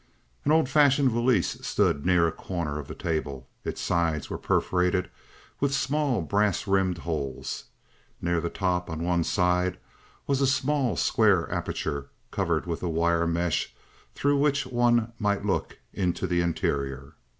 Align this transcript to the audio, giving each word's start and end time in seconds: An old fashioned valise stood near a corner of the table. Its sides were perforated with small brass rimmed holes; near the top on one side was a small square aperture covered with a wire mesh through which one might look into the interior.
An 0.45 0.51
old 0.51 0.67
fashioned 0.67 1.11
valise 1.11 1.59
stood 1.63 2.07
near 2.07 2.27
a 2.27 2.31
corner 2.31 2.79
of 2.79 2.87
the 2.87 2.95
table. 2.95 3.47
Its 3.63 3.79
sides 3.79 4.31
were 4.31 4.37
perforated 4.39 5.11
with 5.59 5.75
small 5.75 6.23
brass 6.23 6.65
rimmed 6.65 6.97
holes; 6.97 7.65
near 8.19 8.41
the 8.41 8.49
top 8.49 8.89
on 8.89 9.03
one 9.03 9.23
side 9.23 9.77
was 10.25 10.41
a 10.41 10.47
small 10.47 10.95
square 10.97 11.47
aperture 11.53 12.09
covered 12.31 12.65
with 12.65 12.81
a 12.81 12.89
wire 12.89 13.27
mesh 13.27 13.75
through 14.15 14.39
which 14.39 14.65
one 14.65 15.13
might 15.19 15.45
look 15.45 15.77
into 15.93 16.25
the 16.25 16.41
interior. 16.41 17.13